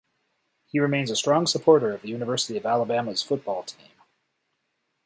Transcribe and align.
He 0.65 0.79
remains 0.79 1.11
a 1.11 1.15
strong 1.15 1.45
supporter 1.45 1.91
of 1.93 2.01
the 2.01 2.07
University 2.09 2.57
of 2.57 2.65
Alabama's 2.65 3.21
football 3.21 3.61
team. 3.61 3.91